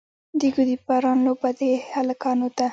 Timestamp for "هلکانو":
1.95-2.47